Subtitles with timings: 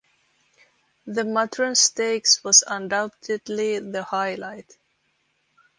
[1.05, 4.75] The Matron Stakes was undoubtedly the highlight.